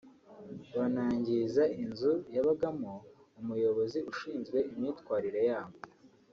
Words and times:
banangiza 0.77 1.63
inzu 1.83 2.13
yabagamo 2.35 2.91
umuyobozi 3.39 3.99
ushinzwe 4.11 4.57
imyitwarire 4.71 5.41
yabo 5.49 5.77